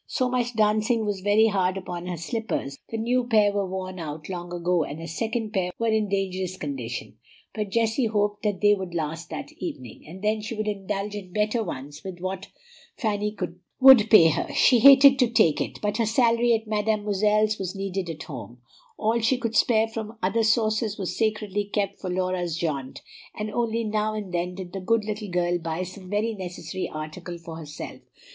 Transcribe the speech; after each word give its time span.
So 0.07 0.29
much 0.31 0.55
dancing 0.55 1.05
was 1.05 1.19
very 1.19 1.45
hard 1.45 1.77
upon 1.77 2.07
her 2.07 2.17
slippers, 2.17 2.79
the 2.89 2.97
new 2.97 3.27
pair 3.27 3.51
were 3.53 3.69
worn 3.69 3.99
out 3.99 4.29
long 4.29 4.51
ago, 4.51 4.81
and 4.83 4.99
a 4.99 5.07
second 5.07 5.51
pair 5.53 5.69
were 5.77 5.89
in 5.89 6.05
a 6.05 6.09
dangerous 6.09 6.57
condition; 6.57 7.17
but 7.53 7.69
Jessie 7.69 8.07
hoped 8.07 8.41
that 8.41 8.61
they 8.61 8.73
would 8.73 8.95
last 8.95 9.29
that 9.29 9.51
evening, 9.59 10.03
and 10.07 10.23
then 10.23 10.41
she 10.41 10.55
would 10.55 10.67
indulge 10.67 11.13
in 11.13 11.31
better 11.31 11.63
ones 11.63 12.01
with 12.03 12.17
what 12.19 12.47
Fanny 12.97 13.37
would 13.79 14.09
pay 14.09 14.29
her. 14.29 14.51
She 14.55 14.79
hated 14.79 15.19
to 15.19 15.29
take 15.29 15.61
it, 15.61 15.79
but 15.83 15.97
her 15.97 16.07
salary 16.07 16.55
at 16.55 16.65
Mademoiselle's 16.65 17.59
was 17.59 17.75
needed 17.75 18.09
at 18.09 18.23
home; 18.23 18.59
all 18.97 19.19
she 19.19 19.37
could 19.37 19.55
spare 19.55 19.87
from 19.87 20.17
other 20.23 20.41
sources 20.41 20.97
was 20.97 21.15
sacredly 21.15 21.65
kept 21.65 21.99
for 21.99 22.09
Laura's 22.09 22.57
jaunt, 22.57 23.03
and 23.37 23.51
only 23.51 23.83
now 23.83 24.15
and 24.15 24.33
then 24.33 24.55
did 24.55 24.73
the 24.73 24.79
good 24.81 25.05
little 25.05 25.29
girl 25.29 25.59
buy 25.59 25.83
some 25.83 26.09
very 26.09 26.33
necessary 26.33 26.89
article 26.89 27.37
for 27.37 27.57
herself. 27.57 28.01